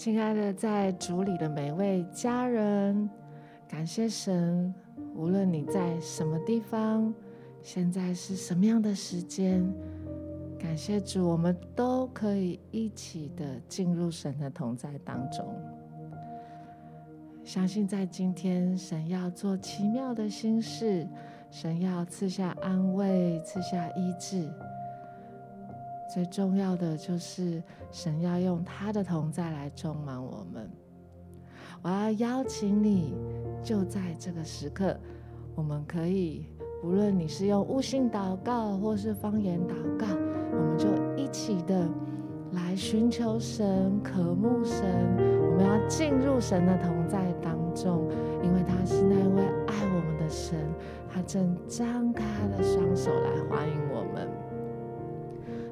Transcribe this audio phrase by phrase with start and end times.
[0.00, 3.06] 亲爱的，在主里的每位家人，
[3.68, 4.74] 感谢神，
[5.14, 7.12] 无论你在什么地方，
[7.62, 9.62] 现在是什么样的时间，
[10.58, 15.46] 感谢主，我们都可以一起的进入神的同在当中。
[17.44, 21.06] 相信在今天，神要做奇妙的心事，
[21.50, 24.50] 神要赐下安慰，赐下医治。
[26.12, 30.68] 最重要的就是神要用他的同在来充满我们。
[31.82, 33.14] 我要邀请你，
[33.62, 34.98] 就在这个时刻，
[35.54, 36.46] 我们可以，
[36.82, 40.06] 无论你是用悟性祷告，或是方言祷告，
[40.52, 41.88] 我们就一起的
[42.52, 44.84] 来寻求神、渴慕神。
[45.16, 48.10] 我们要进入神的同在当中，
[48.42, 50.58] 因为他是那位爱我们的神，
[51.08, 54.28] 他正张开他的双手来欢迎我们。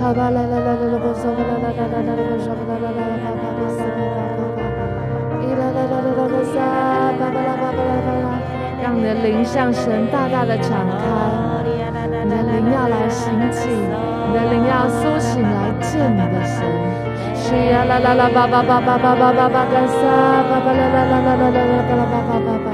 [0.00, 4.88] 哈啦啦啦啦啦啦，咿啦啦啦啦啦个沙巴啦啦啦巴巴巴巴巴巴，
[5.38, 6.64] 咿啦啦啦啦啦啦个嗦巴巴巴巴巴啦啦啦啦巴巴巴，咿啦啦啦啦啦个嗦巴啦啦啦啦啦个沙
[7.10, 7.44] 啦巴啦巴。
[7.44, 8.40] 哈巴啦啦啦啦啦，巴沙巴啦啦啦啦啦，巴沙巴啦啦啦啦，巴巴巴巴巴巴巴，伊啦啦啦啦啦，巴沙巴巴啦巴巴啦巴啦，
[8.80, 11.04] 让你的灵向神大大的敞开，
[11.64, 16.64] 你的灵要来兴起，你的灵要苏醒来见你的神。
[17.36, 20.00] 是呀啦啦啦，巴巴巴巴巴巴巴巴，巴沙
[20.48, 22.72] 巴巴啦啦啦啦啦啦啦，巴拉巴巴巴巴，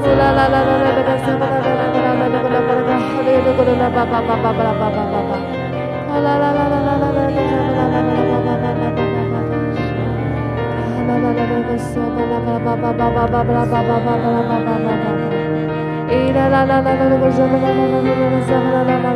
[0.00, 1.97] 呜啦啦啦啦啦啦个沙巴
[6.20, 6.96] la la la la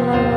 [0.06, 0.31] la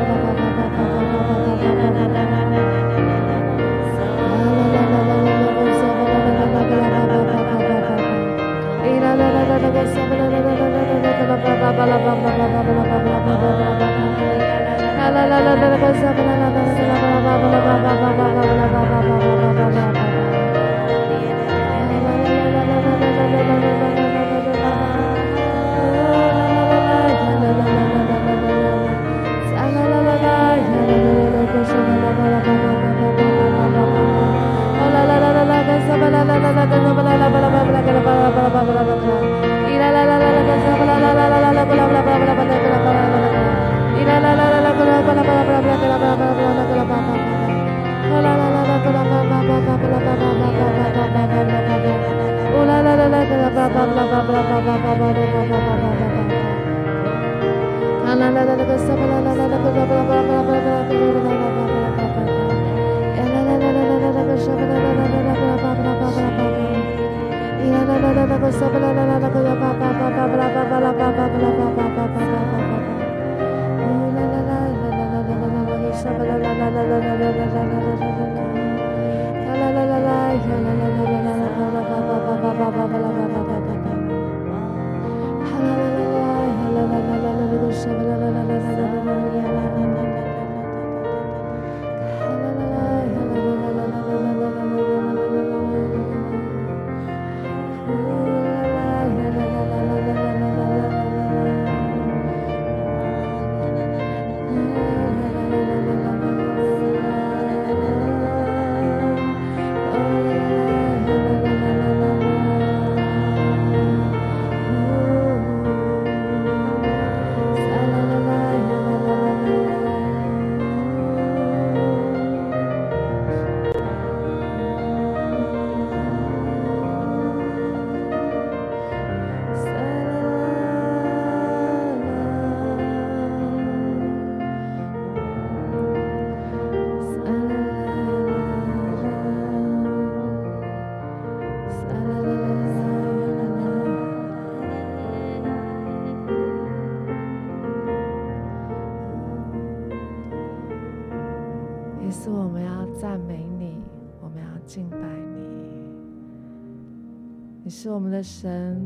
[158.16, 158.80] 的神，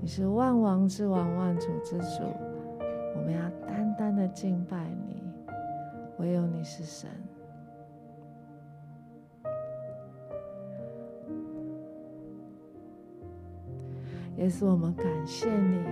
[0.00, 2.22] 你是万王之王、万主之主，
[3.16, 5.20] 我们要单单的敬拜你，
[6.18, 7.10] 唯有你是神。
[14.36, 15.82] 耶稣，我们感谢你，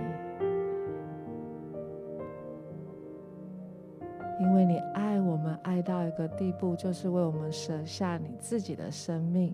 [4.39, 9.53] 因为你爱我们爱到一个地步，就是为我们舍下你自己的生命。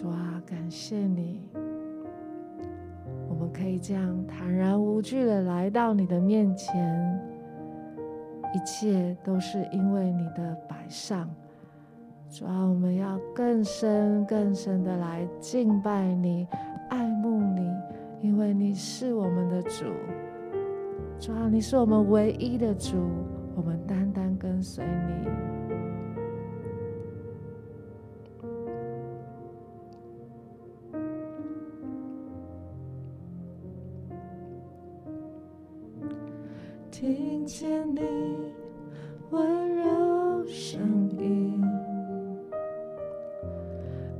[0.00, 1.42] 主啊，感谢你，
[3.28, 7.20] 我们可以这样坦然无惧的来到你的面前，
[8.54, 11.28] 一切都是因为你的摆上。
[12.30, 16.48] 主啊，我们要更深更深的来敬拜你。
[16.88, 17.70] 爱慕你，
[18.22, 19.84] 因为你是我们的主，
[21.18, 22.96] 主啊，你是我们唯一的主，
[23.54, 24.99] 我们单单跟随你。
[37.00, 38.02] 听见你
[39.30, 41.58] 温柔声音，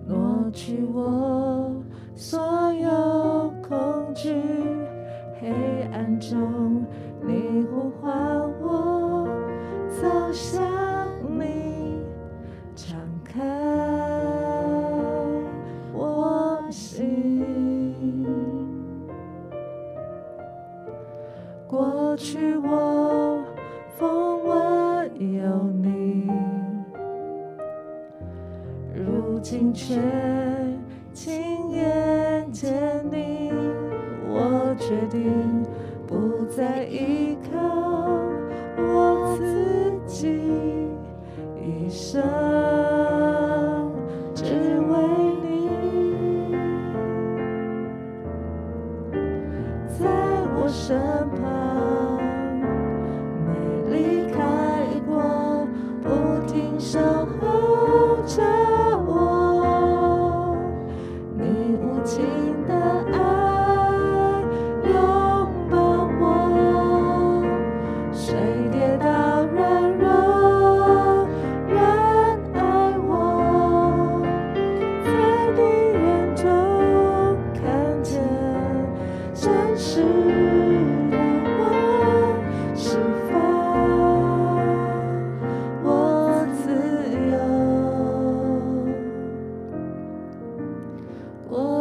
[0.08, 1.70] 挪去我。
[2.14, 3.76] 所有恐
[4.14, 4.32] 惧，
[5.38, 5.50] 黑
[5.92, 6.69] 暗中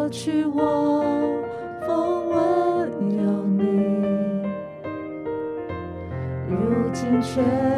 [0.09, 1.03] 去，我
[1.85, 2.37] 风吻
[3.15, 3.63] 有你，
[6.49, 7.68] 如今却。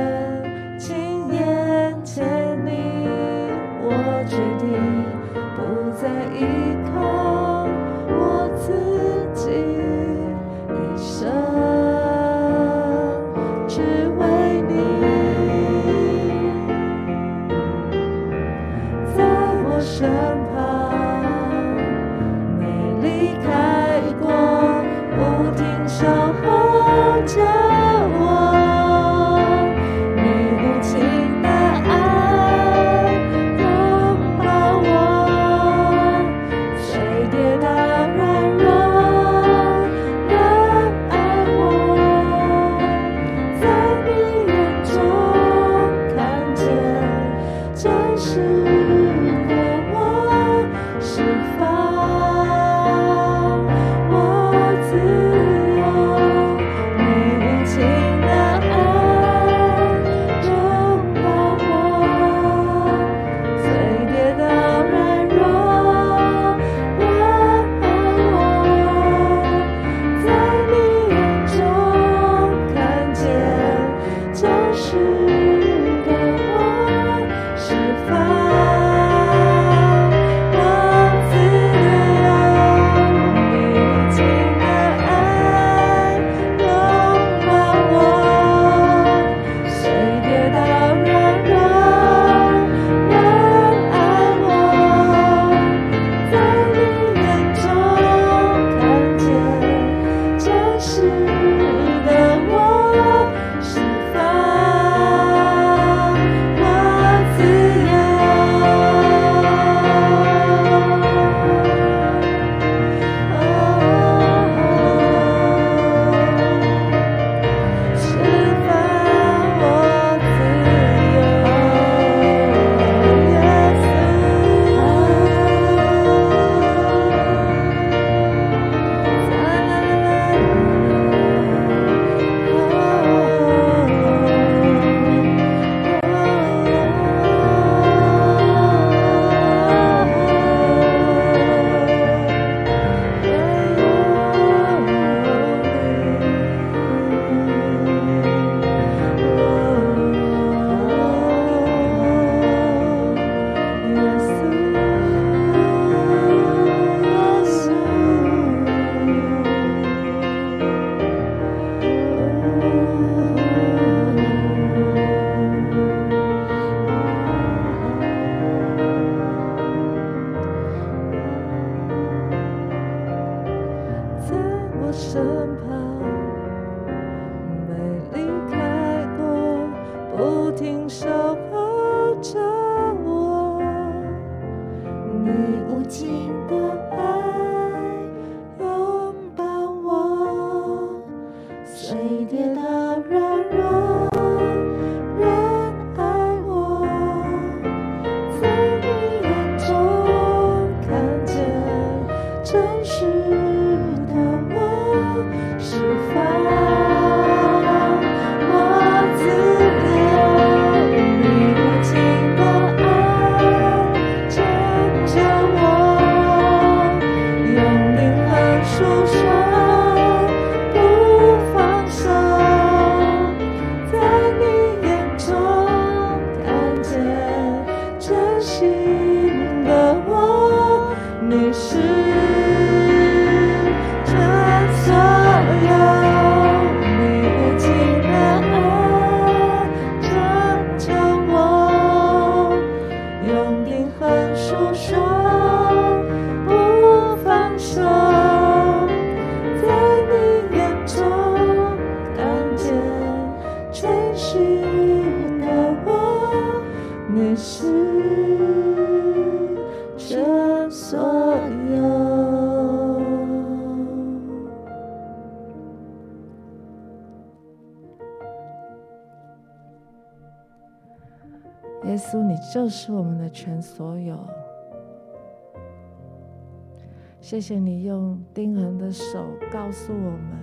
[277.32, 280.38] 谢谢你用钉痕的手告诉我们，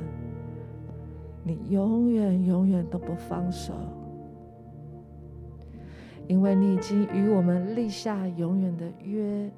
[1.44, 3.74] 你永远永远都不放手，
[6.26, 9.52] 因为你已经与我们立下永远的约。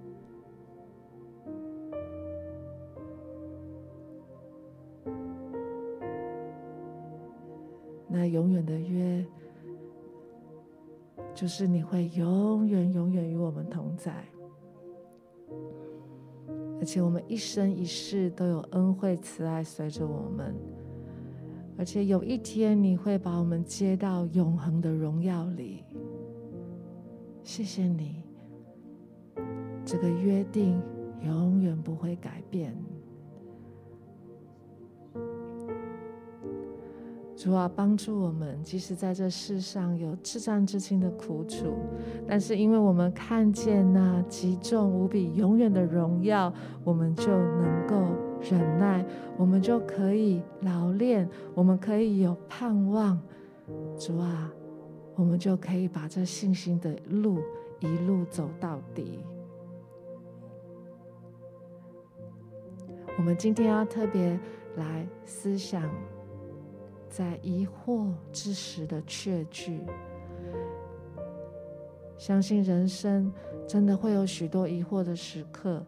[8.09, 9.25] 那永远的约。
[11.33, 14.13] 就是你会永远永远与我们同在，
[16.81, 20.57] 而且我们一生一世都有恩惠慈爱随着我们，
[21.77, 25.85] 而且有一天你会把我们接到永恒的荣耀里。
[27.45, 28.23] 谢谢你，
[29.85, 30.81] 这个约定
[31.23, 32.75] 永远不会改变。
[37.41, 41.75] 主啊，帮助我们，即使在这世上有至暂至轻的苦楚，
[42.29, 46.53] 但是因为我们看见那极重无比、永远的荣耀，
[46.85, 47.97] 我们就能够
[48.43, 49.03] 忍耐，
[49.39, 53.19] 我们就可以老练，我们可以有盼望。
[53.99, 54.53] 主啊，
[55.15, 57.39] 我们就可以把这信心的路
[57.79, 59.21] 一路走到底。
[63.17, 64.39] 我们今天要特别
[64.77, 65.83] 来思想。
[67.11, 69.81] 在疑惑之时的确据，
[72.17, 73.33] 相信人生
[73.67, 75.85] 真的会有许多疑惑的时刻。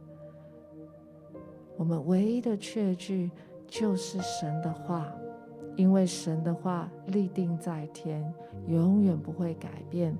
[1.76, 3.30] 我们唯一的确据
[3.68, 5.12] 就是神的话，
[5.76, 8.34] 因为神的话立定在天，
[8.66, 10.18] 永远不会改变，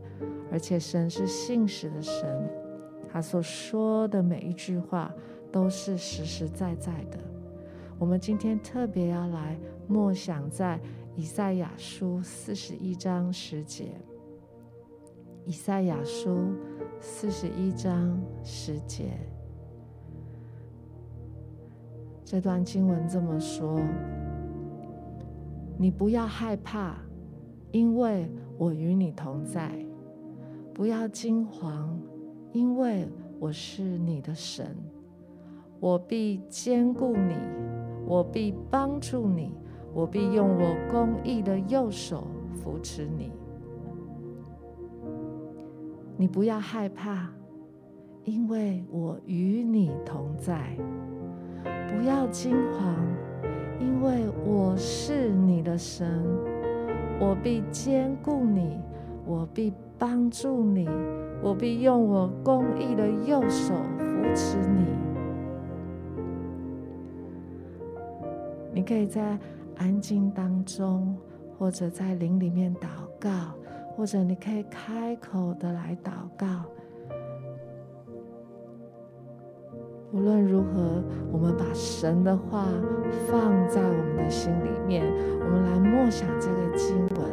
[0.53, 2.49] 而且神是信实的神，
[3.13, 5.13] 他所说的每一句话
[5.51, 7.19] 都是实实在在的。
[7.99, 9.59] 我们今天特别要来。
[9.89, 10.81] 默想在
[11.17, 13.93] 以赛亚书四十一章十节，
[15.45, 16.55] 以赛亚书
[17.01, 19.11] 四十一章十节，
[22.25, 23.79] 这段经文这么说：
[25.77, 26.97] 你不要害怕，
[27.73, 29.69] 因为我与你同在；
[30.73, 31.89] 不要惊惶，
[32.53, 33.07] 因为
[33.39, 34.75] 我是你的神，
[35.81, 37.35] 我必坚固你，
[38.07, 39.53] 我必帮助你。
[39.95, 43.31] 我必用我公义的右手扶持你，
[46.17, 47.31] 你不要害怕，
[48.25, 50.55] 因为我与你同在；
[51.89, 52.95] 不要惊惶，
[53.79, 56.09] 因为我是你的神，
[57.21, 58.81] 我必坚固你，
[59.27, 60.89] 我必帮助你，
[61.43, 64.87] 我必用我公义的右手扶持你。
[68.73, 69.39] 你可以在。
[69.83, 71.17] 安静当中，
[71.59, 72.87] 或者在灵里面祷
[73.19, 73.31] 告，
[73.97, 76.47] 或者你可以开口的来祷告。
[80.12, 82.69] 无论如何，我们把神的话
[83.27, 85.05] 放在我们的心里面，
[85.41, 87.29] 我们来默想这个经文，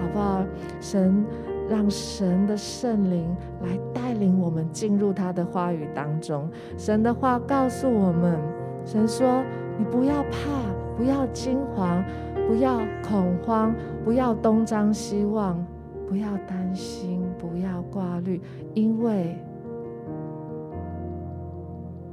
[0.00, 0.44] 好不好？
[0.80, 1.24] 神
[1.70, 6.50] 让神的圣灵来带领我们进入他的话语当中。
[6.76, 8.36] 神的话告诉我们，
[8.84, 9.44] 神说
[9.78, 12.04] ：“你不要怕。”不要惊慌，
[12.46, 13.74] 不要恐慌，
[14.04, 15.64] 不要东张西望，
[16.08, 18.40] 不要担心，不要挂虑，
[18.74, 19.36] 因为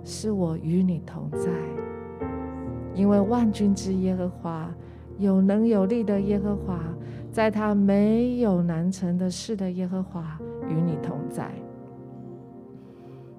[0.04, 1.50] 是我与你同在。
[2.94, 4.70] 因为万军之耶和华，
[5.18, 6.80] 有能有力的耶和华，
[7.32, 11.52] 在他没有难成的事的耶和华与你同在。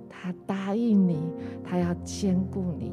[0.09, 1.19] 他答应你，
[1.65, 2.93] 他要兼顾你，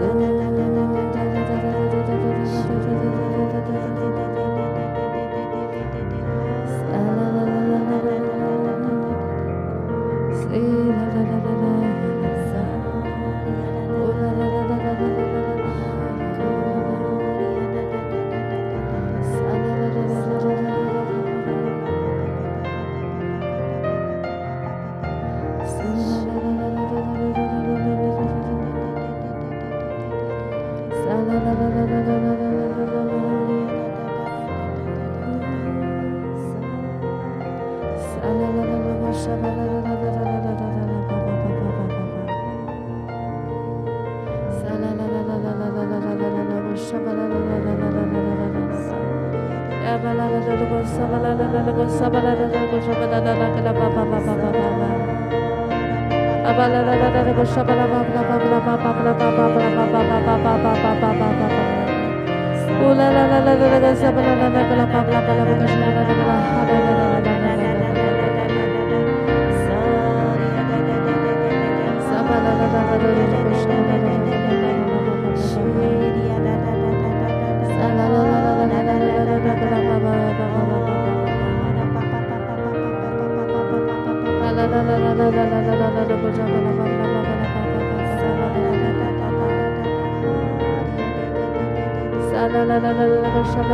[0.00, 0.29] So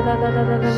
[0.07, 0.77] la la la la la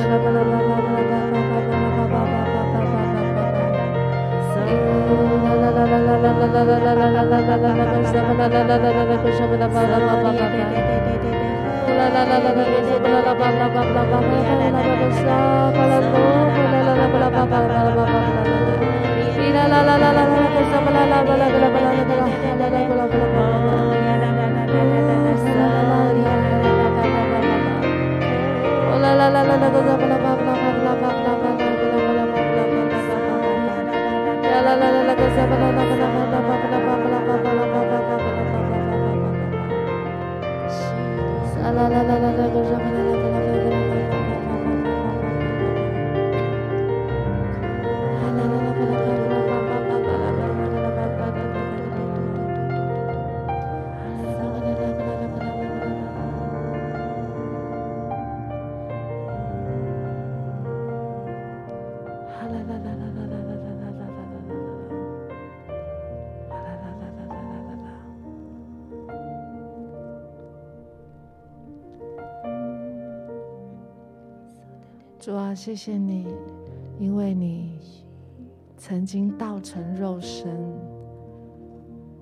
[41.78, 43.07] la la la la la
[75.20, 76.26] 主啊，谢谢你，
[76.98, 77.78] 因为你
[78.76, 80.56] 曾经道成肉身，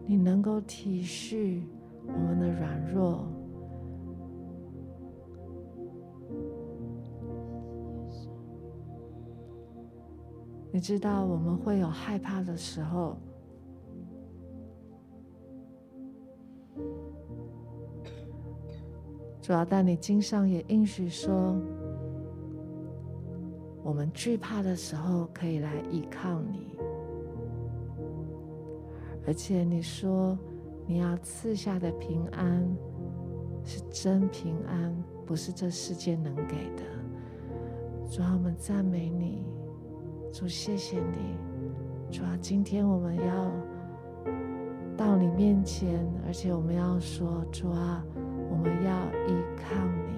[0.06, 1.62] 你能够体恤
[2.06, 3.28] 我们的软弱，
[10.72, 13.18] 你知道我们会有害怕的时候，
[19.40, 21.56] 主啊，但你经上也应许说。
[23.86, 26.76] 我们惧怕的时候，可以来依靠你，
[29.24, 30.36] 而且你说
[30.84, 32.68] 你要赐下的平安
[33.62, 34.92] 是真平安，
[35.24, 36.82] 不是这世界能给的。
[38.10, 39.44] 主啊，我们赞美你，
[40.32, 41.36] 主，谢谢你。
[42.10, 43.52] 主啊，今天我们要
[44.96, 48.04] 到你面前，而且我们要说，主啊，
[48.50, 49.76] 我们要依靠
[50.08, 50.15] 你。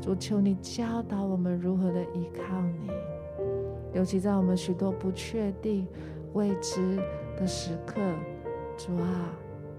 [0.00, 2.90] 主，求你教导我们如何的依靠你，
[3.92, 5.86] 尤其在我们许多不确定、
[6.32, 6.96] 未知
[7.36, 8.00] 的时刻，
[8.76, 9.30] 主啊，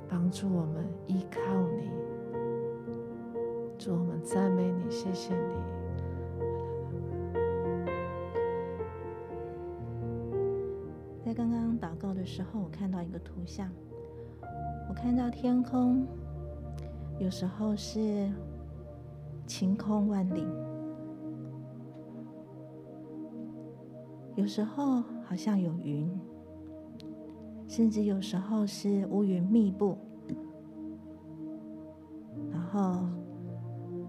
[0.08, 1.40] 帮助我们依靠
[1.78, 1.90] 你。
[3.78, 5.40] 主，我们赞美你，谢谢你。
[11.26, 13.70] 在刚刚祷告的时候，我看到一个图像，
[14.90, 16.06] 我看到天空，
[17.20, 18.30] 有时候是
[19.50, 20.46] 晴空万里，
[24.36, 26.08] 有时候好像有云，
[27.68, 29.98] 甚至有时候是乌云密布。
[32.52, 33.08] 然后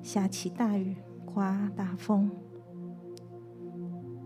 [0.03, 2.31] 下起大雨，刮大风。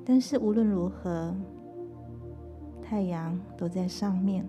[0.04, 1.32] 但是无论如何，
[2.82, 4.44] 太阳都在上面。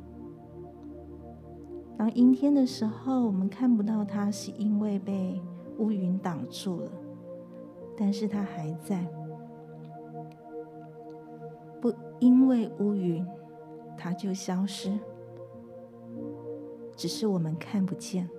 [1.96, 5.40] 当阴天的时候，我们看不到它，是因为被
[5.78, 6.92] 乌云挡住了。
[7.98, 9.08] 但是它还在，
[11.82, 13.26] 不因为乌云，
[13.98, 14.98] 它就消失，
[16.96, 18.30] 只是我们看不见。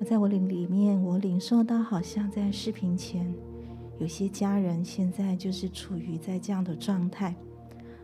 [0.00, 3.32] 我在我领里面，我领受到好像在视频前，
[3.98, 7.34] 有些家人现在就是处于在这样的状态，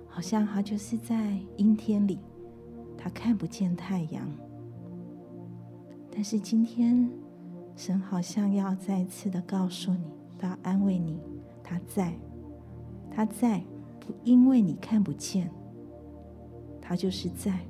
[0.06, 2.18] 好像他就是在阴天里，
[2.96, 4.28] 他看不见太阳。
[6.10, 7.10] 但是今天，
[7.76, 10.04] 神好像要再次的告诉你，
[10.38, 11.20] 他安慰你，
[11.62, 12.14] 他在，
[13.10, 13.62] 他在，
[14.00, 15.50] 不因为你看不见，
[16.80, 17.60] 他就是在，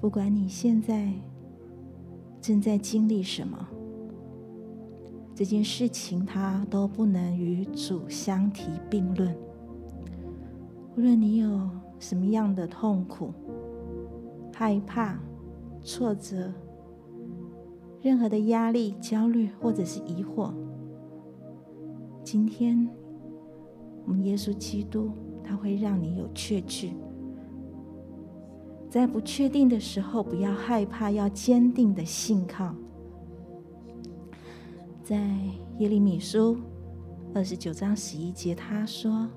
[0.00, 1.12] 不管你现在。
[2.38, 3.66] 正在经历什么？
[5.34, 9.36] 这件事情他都不能与主相提并论。
[10.96, 13.32] 无论你有什么样的痛苦、
[14.54, 15.18] 害怕、
[15.82, 16.52] 挫折、
[18.06, 20.52] 任何的压力、焦虑或者是疑惑，
[22.22, 22.88] 今天
[24.04, 25.10] 我们耶稣基督
[25.42, 26.92] 他会让你有确据。
[28.88, 32.72] 在不确定的时候，不要害怕，要坚定的信靠。
[35.02, 35.16] 在
[35.78, 36.56] 耶利米书
[37.34, 39.28] 二十九章十一节，他说：“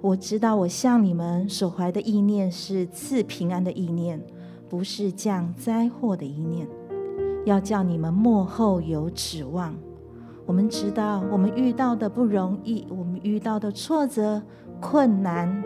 [0.00, 4.18] 我知道，我向你们所怀的意念是赐平安的意念，
[4.66, 6.66] 不是降灾祸的意念，
[7.48, 9.74] 要叫你们幕后有指望。”
[10.46, 14.40] 我们知道，我们遇到的不容易，我们遇到的挫折、
[14.80, 15.62] 困难，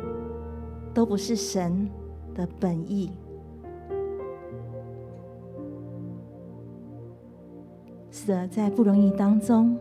[0.92, 1.88] 都不是神
[2.34, 3.12] 的本意
[8.10, 9.78] 是的，在不容易当中，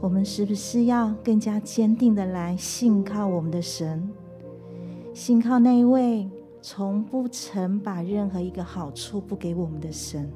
[0.00, 4.08] 我们是不是要更加坚定的来信靠我们的神，
[5.12, 6.30] 信靠那一位
[6.62, 10.30] 从不曾把任何一个好处不给我们的神？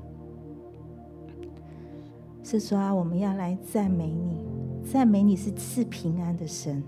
[2.51, 4.43] 是说啊，我们要来赞美你，
[4.83, 6.83] 赞美你是赐平安的神，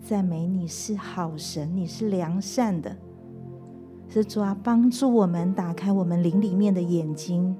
[0.00, 2.96] 赞美你是好神，你是良善的。
[4.08, 7.54] 是主啊，帮助我们打开我们灵里面的眼睛，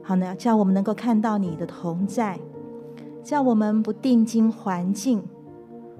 [0.00, 2.38] 好呢，叫我们能够看到你的同在，
[3.24, 5.20] 叫我们不定睛环境，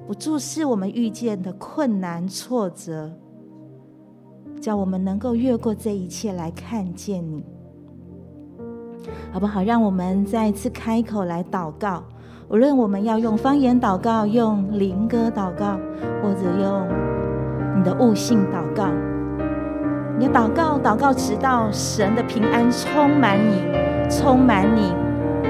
[0.06, 3.12] 不注视我们遇见的困难挫折，
[4.60, 7.44] 叫我们能够越过这一切来看见你，
[9.32, 9.62] 好不好？
[9.62, 12.02] 让我们再一次开口来祷告，
[12.48, 15.78] 无论我们要用方言祷告、用灵歌祷告，
[16.22, 16.88] 或者用
[17.76, 18.88] 你的悟性祷告。
[20.18, 23.62] 你要祷告，祷告，直到神的平安充满你，
[24.10, 24.92] 充满你。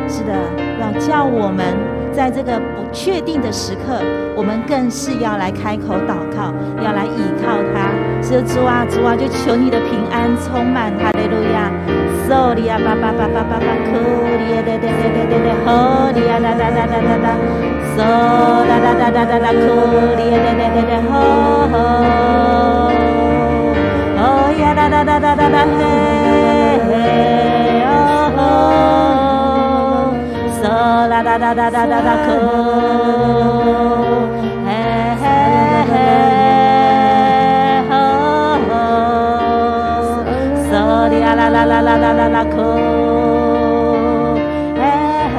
[0.06, 0.32] 是的，
[0.80, 1.64] 要叫我们
[2.12, 4.00] 在这个不确定的时刻，
[4.36, 7.92] 我们更是要来开口祷告，要来倚靠他。
[8.22, 11.20] 是的，主啊，主啊，就求你的平安充满，他的
[12.28, 16.84] Zoria Papa Papa Papa Kuria de de de de de de Horia da da da
[16.92, 17.32] da da da
[17.96, 18.08] So
[18.68, 21.24] da da da da da da Kuria de de de de Ho
[21.72, 21.84] Ho
[24.26, 25.96] Oh ya da da da da da da he
[27.96, 28.50] Oh Ho
[30.60, 30.72] So
[31.12, 33.67] da da da da da da da Kuria
[41.80, 42.56] 哩呀啦啦啦啦啦啦啦可，
[44.78, 44.82] 嘿
[45.34, 45.38] 嘿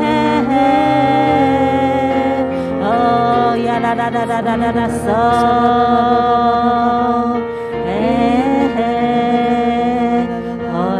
[0.00, 0.02] 嘿
[0.48, 0.52] 嘿，
[2.82, 2.84] 哦
[3.64, 5.06] 呀啦啦啦啦啦啦啦嗦。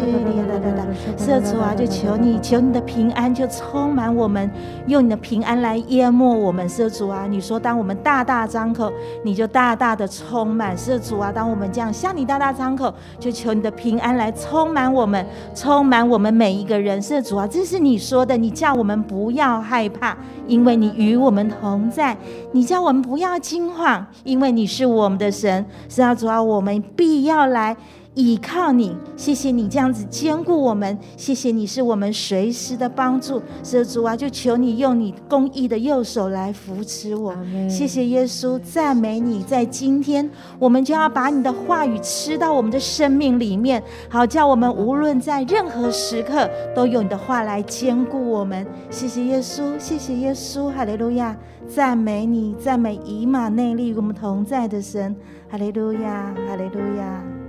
[0.00, 0.30] 的的可。
[0.30, 4.50] 哒哒哒哒哒哒哒，嗖，谢你哒哒哒，是主啊，就求你，求你的平安就充满我们，
[4.86, 8.92] 用你的平安来淹没我们，社主啊，你说当我们大大张口，
[9.24, 20.16] 你就大大的充满，社主啊，当我们这样向你大大张口，就求你的平安来充满我们，充满我们每一个人，社主啊，这是你说的，你叫我们不要害怕。
[20.46, 22.16] 因为你与我们同在，
[22.50, 25.64] 你叫我们不要惊慌，因为你是我们的神。
[25.88, 27.76] 是啊，主啊，我们必要来。
[28.14, 33.40] 倚靠你，谢谢你这样子兼顾我们，谢谢你是我们随时的帮助。
[33.62, 37.32] 是主啊，就求你用你公义的右手来扶持我。
[37.68, 39.44] 谢谢耶稣，赞美你。
[39.44, 48.66] 在今天，我们就要把你的话语吃到我们的生命里面，好叫我们无论在任何时刻都有你的话来兼顾我们。
[48.90, 51.36] 谢谢耶稣，谢谢耶稣，哈利路亚，
[51.68, 55.14] 赞美你，赞美以马内利与我们同在的神，
[55.48, 57.39] 哈利路亚，哈利路亚。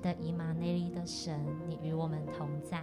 [0.00, 2.82] 的，以马内利的神，你与我们同在。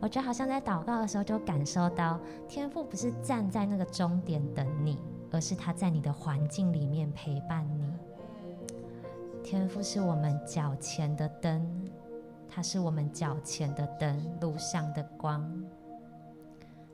[0.00, 4.98] 我觉得好像在祷告的时候，就感受到天父不是站在那个终点等你，
[5.30, 7.92] 而是他在你的环境里面陪伴你。
[9.44, 11.64] 天父是我们脚前的灯，
[12.48, 15.48] 他是我们脚前的灯，路上的光。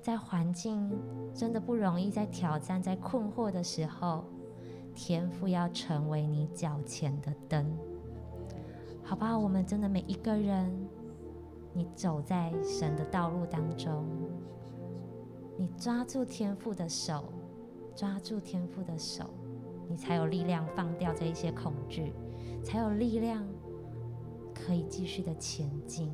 [0.03, 0.91] 在环境
[1.35, 4.25] 真的不容易，在挑战、在困惑的时候，
[4.95, 7.77] 天父要成为你脚前的灯。
[9.09, 9.39] 好不好？
[9.39, 10.71] 我们真的每一个人，
[11.73, 14.05] 你走在神的道路当中，
[15.57, 17.25] 你抓住天父的手，
[17.97, 19.25] 抓住天父的手，
[19.89, 22.13] 你才有力量放掉这一些恐惧，
[22.63, 23.43] 才有力量
[24.55, 26.13] 可以继续的前进。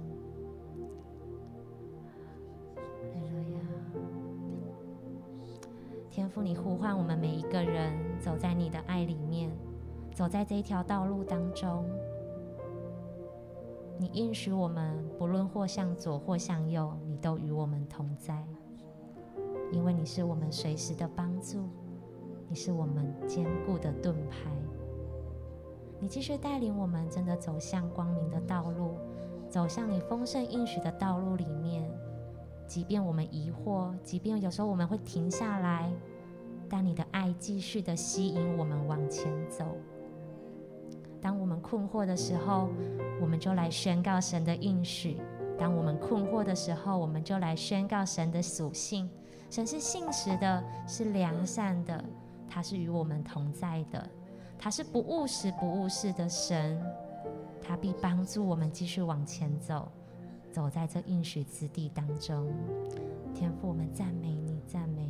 [6.08, 9.50] 天父，你呼唤我们每一个人走在你的爱里面，
[10.14, 11.84] 走在这一条道路当中。
[13.96, 18.44] 你应许我们，不论或向左或向右，你都与我们同在，
[19.70, 21.68] 因为你是我们随时的帮助，
[22.48, 24.50] 你是我们坚固的盾牌。
[26.00, 28.96] 你继续带领我们，真的走向光明的道路，
[29.48, 31.88] 走向你丰盛应许的道路里面。
[32.66, 35.92] 即便我们疑惑，即便有时候我们会停下来，
[36.68, 39.64] 但你的爱继续的吸引我们往前走。
[41.24, 42.68] 当我们困惑的时候，
[43.18, 45.16] 我们就来宣告神的应许；
[45.58, 49.08] 当我们困惑的时候，我们就来宣告神的属性。
[49.48, 52.04] 神是信实的，是良善的，
[52.46, 54.06] 他是与我们同在的，
[54.58, 56.78] 他是不务实不务事的神，
[57.62, 59.90] 他必帮助我们继续往前走，
[60.52, 62.52] 走在这应许之地当中。
[63.34, 65.06] 天父，我们赞美你，赞美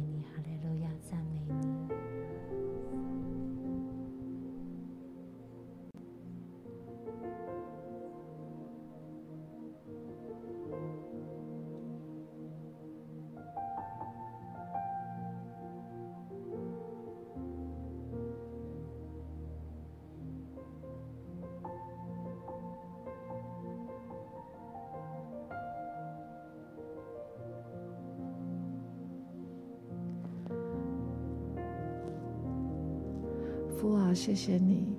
[33.84, 34.96] 父啊，谢谢你，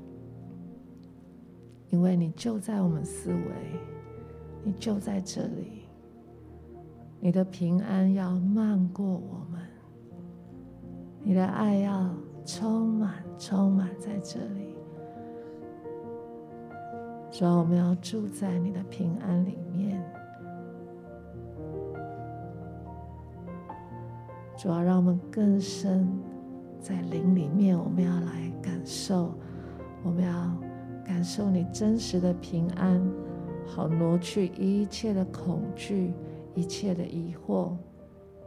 [1.90, 3.40] 因为你就在我们四围，
[4.64, 5.88] 你就在这里，
[7.20, 9.60] 你的平安要漫过我们，
[11.24, 12.14] 你的爱要
[12.46, 14.76] 充满、充满在这里。
[17.32, 20.00] 主啊，我们要住在你的平安里面。
[24.56, 26.08] 主啊，让我们更深
[26.80, 28.55] 在灵里面，我们要来。
[28.66, 29.32] 感受，
[30.04, 30.58] 我们要
[31.06, 33.00] 感受你真实的平安，
[33.68, 36.12] 好挪去一切的恐惧，
[36.56, 37.78] 一切的疑惑。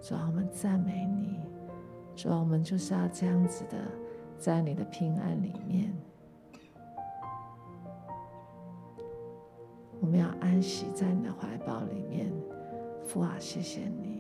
[0.03, 1.39] 主啊，我们赞美你。
[2.17, 3.79] 主啊，我们就是要这样子的，
[4.39, 5.95] 在你的平安里面，
[10.01, 12.33] 我们要安息在你的怀抱里面。
[13.05, 14.18] 父啊，谢谢你。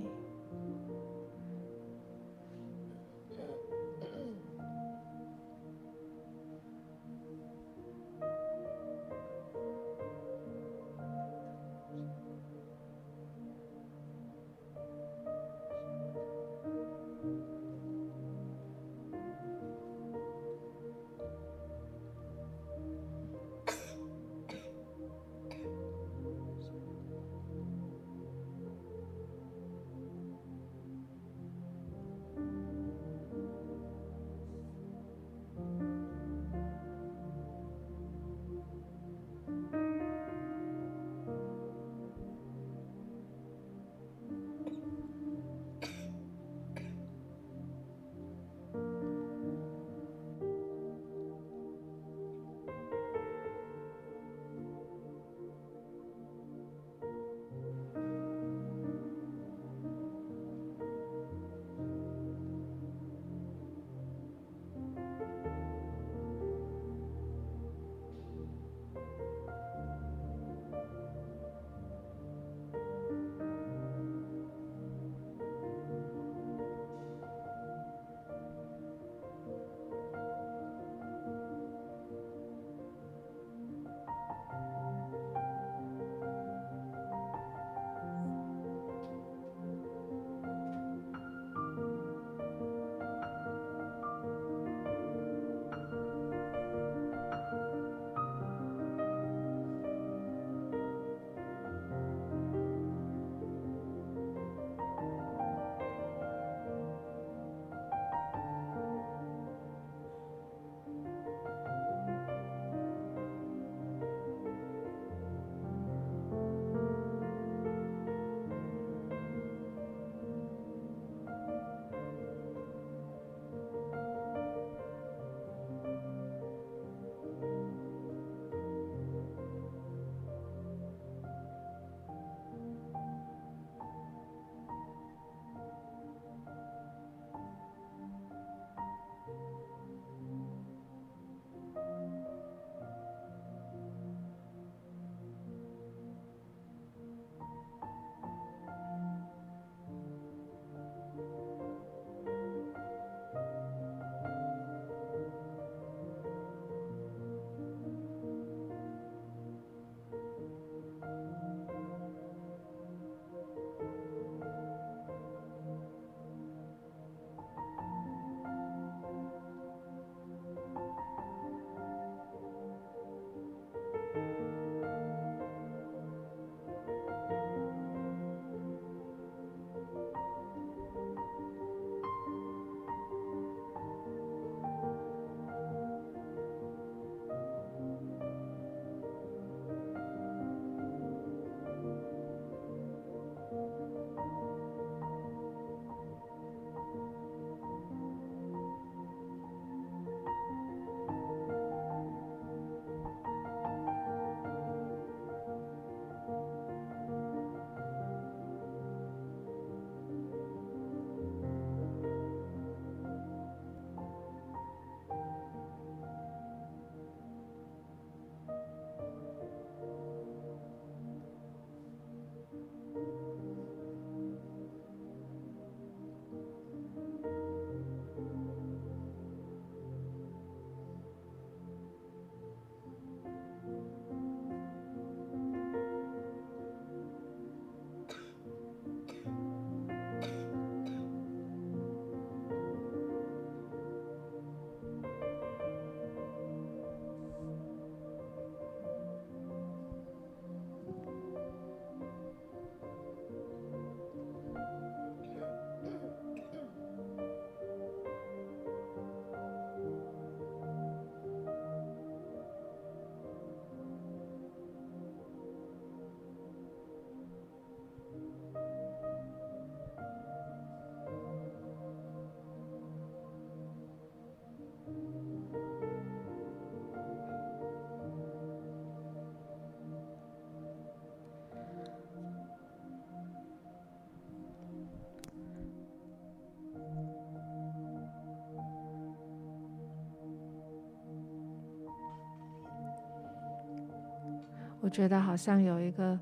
[294.80, 296.18] 我觉得好像有一个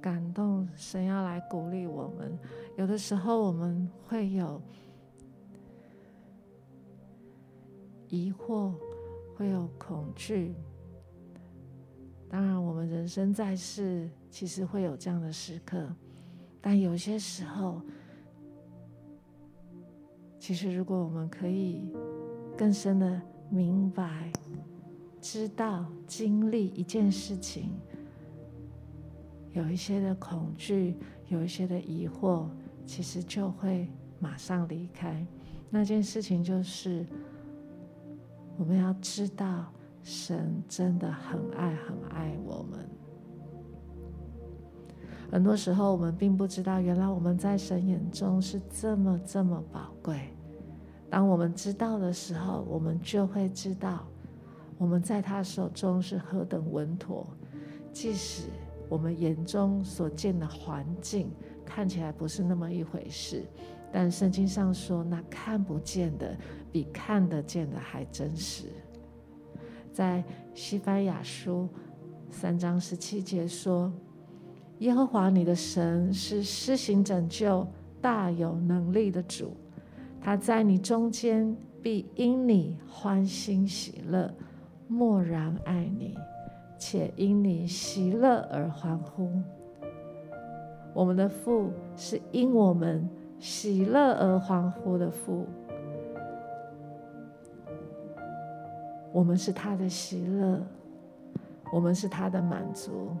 [0.00, 2.38] 感动，神要来鼓励我们。
[2.76, 4.60] 有的时候我们会有
[8.08, 8.74] 疑惑，
[9.36, 10.54] 会有恐惧。
[12.28, 15.88] 当然，我们人生在世，其实会有这样的时刻。
[16.60, 17.80] 但有些时候，
[20.38, 21.88] 其实如果我们可以
[22.56, 24.32] 更深的明白、
[25.20, 27.72] 知道、经历一件事情。
[29.52, 30.96] 有一些的恐惧，
[31.28, 32.46] 有一些的疑惑，
[32.86, 33.88] 其实就会
[34.18, 35.26] 马上离开。
[35.68, 37.04] 那件事情就是，
[38.56, 39.72] 我们要知道，
[40.02, 42.88] 神真的很爱很爱我们。
[45.32, 50.28] 很多时候，我们并不知道，原来我们在神眼中是这么这么宝贵。
[51.08, 54.06] 当我们知道的时候，我们就会知道，
[54.78, 57.26] 我们在他手中是何等稳妥，
[57.92, 58.44] 即使。
[58.90, 61.30] 我们眼中所见的环境
[61.64, 63.46] 看起来不是那么一回事，
[63.92, 66.36] 但圣经上说，那看不见的
[66.72, 68.64] 比看得见的还真实。
[69.92, 70.24] 在
[70.54, 71.68] 西班牙书
[72.30, 73.92] 三章十七节说
[74.80, 77.66] ：“耶和华你的神是施行拯救、
[78.00, 79.56] 大有能力的主，
[80.20, 84.34] 他在你中间必因你欢欣喜乐，
[84.88, 86.16] 默然爱你。”
[86.80, 89.30] 且因你喜乐而欢呼。
[90.94, 93.06] 我们的父是因我们
[93.38, 95.46] 喜乐而欢呼的父。
[99.12, 100.60] 我们是他的喜乐，
[101.70, 103.14] 我们是他的满足，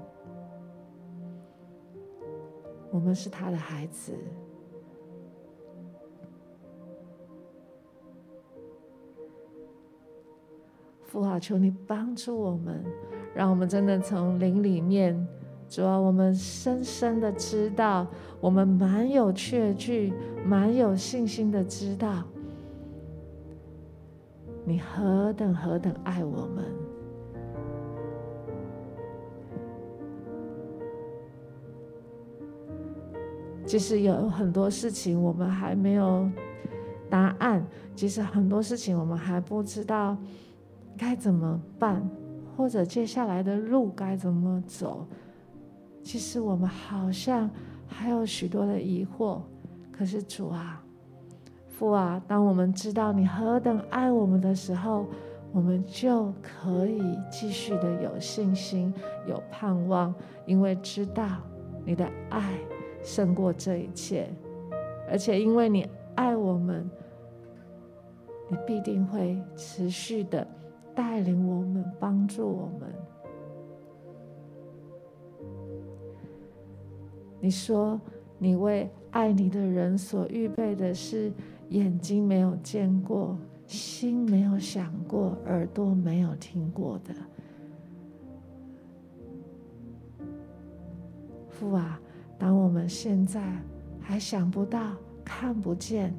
[2.90, 4.14] 我们是他的孩子。
[11.04, 12.84] 父啊，求你帮助我们。
[13.34, 15.26] 让我们真的从灵里面，
[15.68, 18.06] 主啊，我们深深的知道，
[18.40, 20.12] 我们满有确据、
[20.44, 22.24] 满有信心的知道，
[24.64, 26.64] 你何等何等爱我们。
[33.64, 36.28] 其实有很多事情我们还没有
[37.08, 37.64] 答案，
[37.94, 40.16] 其实很多事情我们还不知道
[40.98, 42.02] 该怎么办。
[42.60, 45.06] 或者接下来的路该怎么走？
[46.02, 47.48] 其实我们好像
[47.86, 49.40] 还有许多的疑惑。
[49.90, 50.84] 可是主啊，
[51.70, 55.06] 父啊，当我们知道你何等爱我们的时候，
[55.52, 58.92] 我们就可以继续的有信心、
[59.26, 61.38] 有盼望，因为知道
[61.86, 62.58] 你的爱
[63.02, 64.28] 胜过这一切，
[65.10, 66.90] 而且因为你爱我们，
[68.50, 70.46] 你必定会持续的。
[70.94, 72.92] 带领我们，帮助我们。
[77.40, 78.00] 你说，
[78.38, 81.32] 你为爱你的人所预备的是
[81.70, 87.14] 眼睛没有见过、心没有想过、耳朵没有听过的。
[91.48, 92.00] 父啊，
[92.38, 93.56] 当我们现在
[94.00, 94.92] 还想不到、
[95.24, 96.14] 看不见、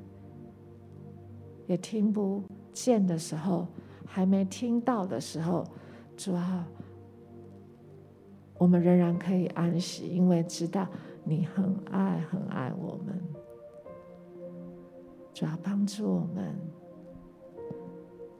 [1.67, 2.43] 也听不
[2.73, 3.67] 见的时候，
[4.13, 5.63] 还没听到的时候，
[6.17, 6.67] 主啊，
[8.57, 10.85] 我们仍然可以安息，因为知道
[11.23, 13.17] 你很爱、很爱我们。
[15.33, 16.53] 主要帮助我们，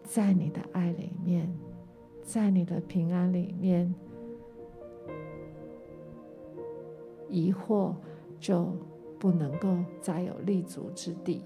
[0.04, 1.50] 在你的爱里面，
[2.22, 3.96] 在你的平安里面，
[7.30, 7.96] 疑惑
[8.42, 8.76] 就
[9.18, 11.46] 不能够再有立足之地，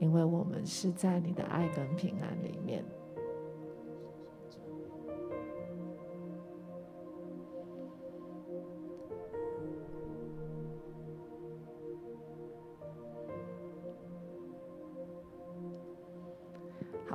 [0.00, 2.84] 因为我们是在你的爱跟平安里面。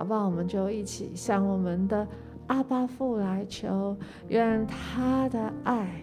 [0.01, 0.25] 好不好？
[0.25, 2.07] 我们就一起向我们的
[2.47, 3.95] 阿巴父来求，
[4.29, 6.01] 愿他的爱，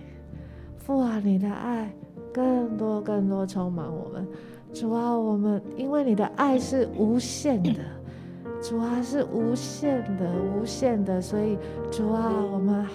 [0.76, 1.92] 父啊，你的爱
[2.32, 4.24] 更多更多充满我们。
[4.72, 7.74] 主啊，我们因为你的爱是无限的，
[8.62, 11.58] 主啊是无限的、无限的，所以
[11.90, 12.86] 主啊，我们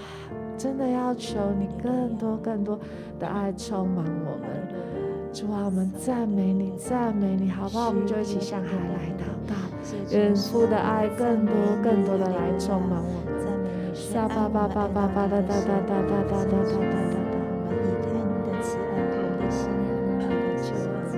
[0.58, 2.80] 真的要求你更多更多
[3.20, 5.34] 的爱充满我们。
[5.34, 7.89] 主啊，我们赞美你，赞美你，好不好？
[7.89, 9.72] 我们就一起向海来祷告。
[10.12, 13.34] 愿父的爱更多、更多的来充满我们。
[13.94, 17.18] 撒巴巴巴巴巴哒哒哒哒哒哒哒哒哒哒哒哒。
[17.66, 19.62] 我们离开你的慈爱和你的心，
[20.20, 21.18] 让你的救恩快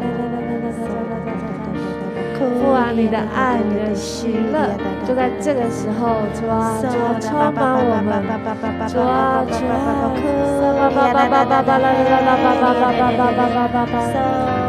[0.00, 0.05] 乐。
[2.36, 4.68] 父啊，你的爱，你的喜乐，
[5.06, 8.22] 就在这个时候，主啊，主啊，充满我们，
[8.92, 10.12] 主啊，主啊，
[10.76, 13.96] 巴巴巴巴巴巴啦啦啦啦，巴巴巴巴巴巴巴巴巴，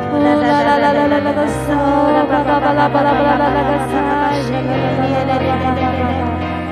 [0.07, 1.75] 呼啦啦啦啦啦啦啦个嗦，
[2.31, 3.99] 巴巴巴啦巴啦巴啦啦啦个嗦，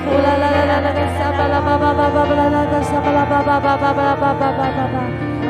[0.07, 4.95] 呼啦啦啦啦啦个嗦，巴啦巴巴巴巴巴啦啦个嗦，巴啦巴巴巴巴巴啦巴巴巴巴巴，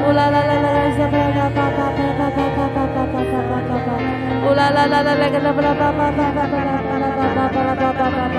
[0.01, 2.84] 呼啦啦啦啦个嗦，巴啦巴巴巴巴巴巴巴
[3.31, 4.03] 巴巴巴巴巴。
[4.43, 8.37] 呼啦啦啦啦啦啦啦巴啦巴巴巴巴巴啦巴啦巴巴巴啦巴巴巴巴，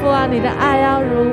[0.00, 1.30] 父啊，你的爱要如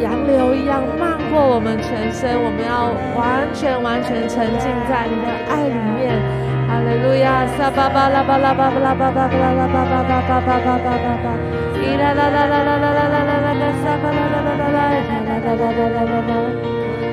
[0.00, 6.18] 洋流一样漫过我们全身，我们要完全完全沉浸在你的爱里面。
[6.66, 11.30] 哈利路亚，撒巴巴拉巴拉巴巴拉巴巴巴拉巴巴巴巴巴巴巴巴巴，
[11.78, 16.34] 伊啦啦啦啦啦啦啦啦啦啦个撒巴啦啦啦啦啦啦啦啦啦啦啦啦，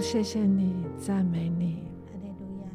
[0.01, 2.67] 谢谢你，赞美你，哈利路亚。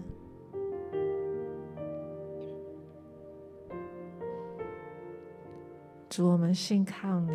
[6.10, 7.32] 主，我们信靠你，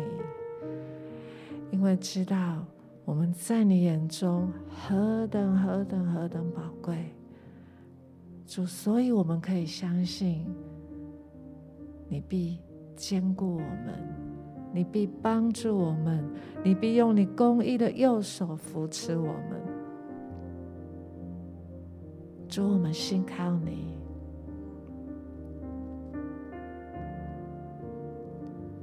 [1.71, 2.63] 因为知道
[3.05, 7.13] 我们在你眼中何等何等何等宝贵。
[8.47, 10.43] 主，所以我们可以相信，
[12.09, 12.59] 你必
[12.95, 13.93] 坚固我们，
[14.73, 16.23] 你必帮助我们，
[16.63, 19.61] 你必用你公义的右手扶持我们。
[22.47, 23.93] 主，我们信靠你。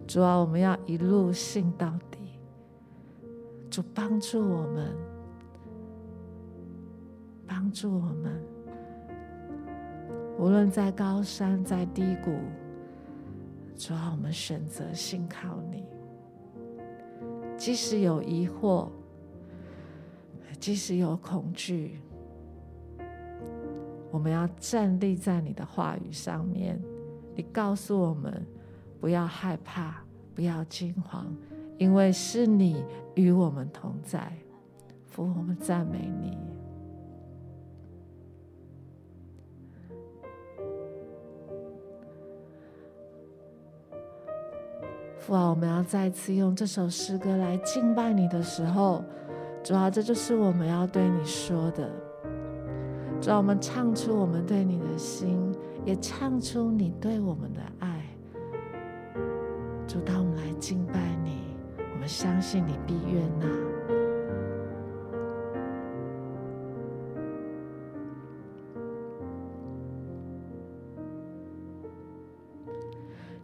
[0.06, 2.21] 主啊，我们要一路信到底。
[3.72, 4.94] 主帮助我们，
[7.46, 8.38] 帮助我们。
[10.38, 12.36] 无论在高山，在低谷，
[13.74, 15.86] 主啊，我们选择信靠你。
[17.56, 18.90] 即使有疑惑，
[20.60, 21.98] 即使有恐惧。
[24.10, 26.78] 我们要站立在你的话语上面，
[27.34, 28.44] 你告诉我们
[29.00, 30.04] 不要害怕，
[30.34, 31.34] 不要惊慌，
[31.82, 32.84] 因为是你
[33.16, 34.32] 与我们同在。
[35.08, 36.38] 父，我们赞美你。
[45.18, 49.04] 父啊，我们要再次用这首诗歌来敬拜你的时候，
[49.64, 51.90] 主啊，这就是我们要对你说的。
[53.20, 55.52] 主，我们唱出我们对你的心，
[55.84, 58.06] 也唱出你对我们的爱。
[59.88, 61.11] 主，当我们来敬拜，
[62.02, 63.46] 们相信你必悦纳。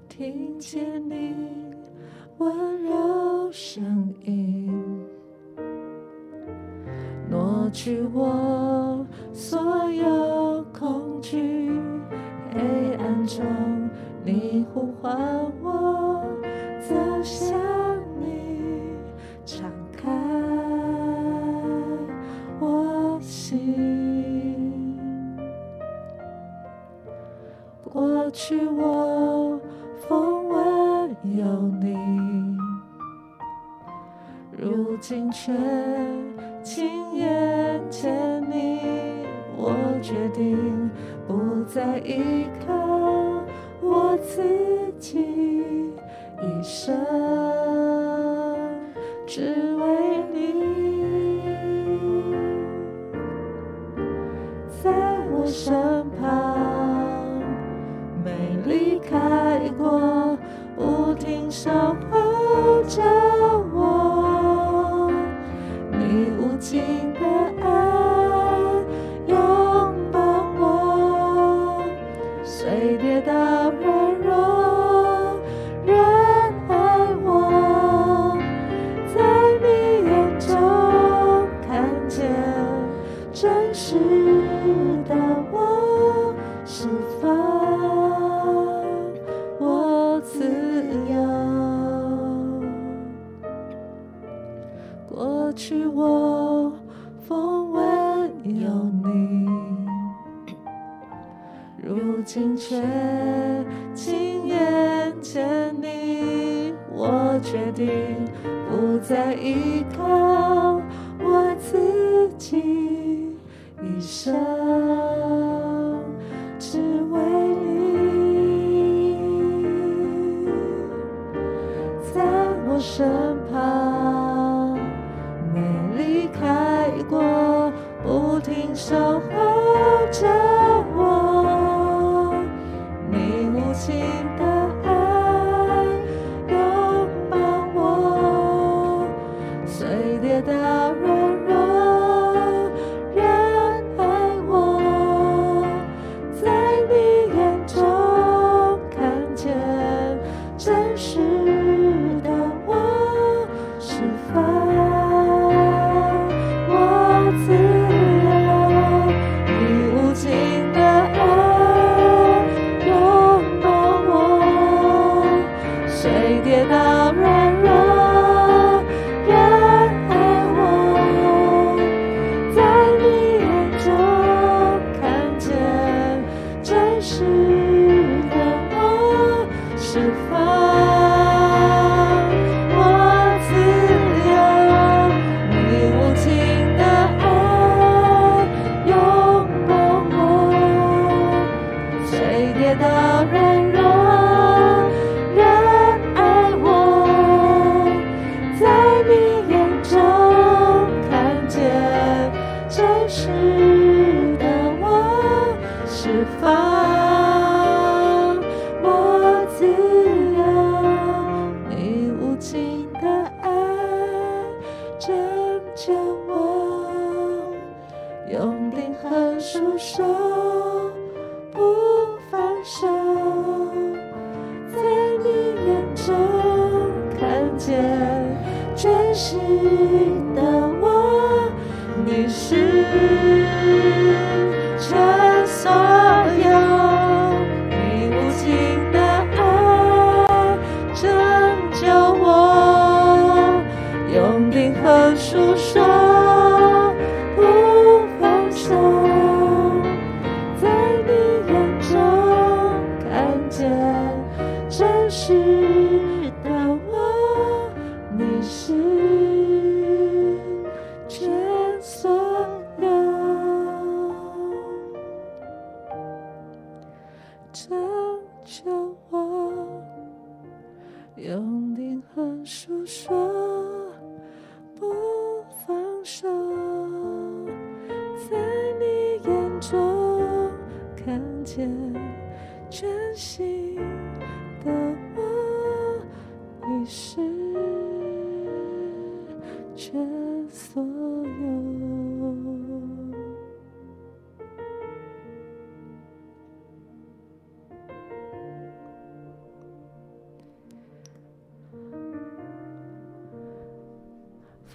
[0.09, 1.37] 听见你
[2.39, 5.07] 温柔声音，
[7.31, 9.07] 挪去我。
[9.33, 11.71] 所有恐惧，
[12.51, 13.47] 黑暗中
[14.25, 15.17] 你呼唤
[15.63, 15.71] 我，
[28.49, 29.61] 过去我
[30.09, 31.45] 风闻有
[31.83, 31.95] 你，
[34.57, 35.53] 如今却
[36.63, 38.11] 亲眼见
[38.51, 38.81] 你。
[39.55, 40.91] 我决定
[41.27, 43.45] 不再依靠
[43.83, 44.43] 我自
[44.99, 45.19] 己，
[46.41, 46.97] 一生
[49.27, 49.68] 只
[61.65, 62.08] 不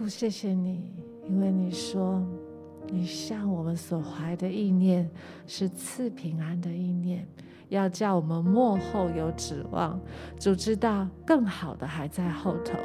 [0.04, 0.92] 父，谢谢你，
[1.24, 2.22] 因为你说，
[2.88, 5.10] 你向我们所怀的意念
[5.48, 7.26] 是赐平安的意念，
[7.70, 9.98] 要叫我们末后有指望。
[10.38, 12.78] 主知道更好的还在后头，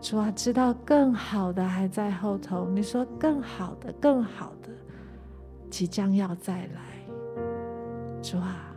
[0.00, 2.68] 主啊，知道更好的还在后头。
[2.68, 4.68] 你说更好的、更好的
[5.68, 8.72] 即将要再来，主啊，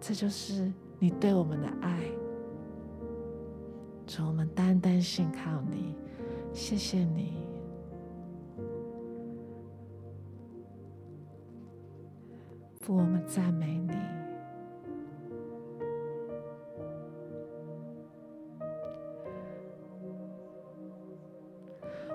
[0.00, 2.00] 这就是你对我们的爱。
[4.06, 5.94] 主，我们单单信靠你。
[6.56, 7.34] 谢谢你，
[12.80, 13.94] 父，我们赞美你。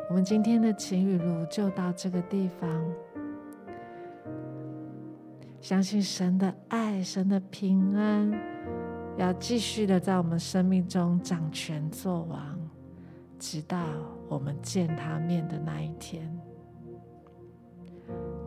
[0.09, 2.93] 我们今天的晴雨露就到这个地方。
[5.61, 8.31] 相信神的爱，神的平安，
[9.17, 12.59] 要继续的在我们生命中掌权作王，
[13.37, 13.77] 直到。
[14.31, 16.25] 我们见他面的那一天，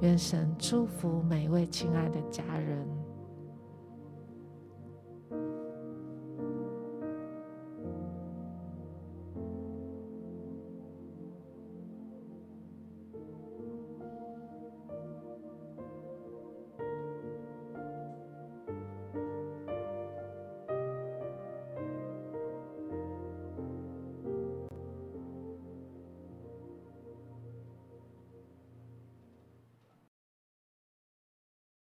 [0.01, 2.89] 愿神祝福每一位亲爱的家人。